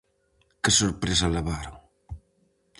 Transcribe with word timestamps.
Que 0.61 0.71
sorpresa 0.79 1.33
levaron! 1.35 1.75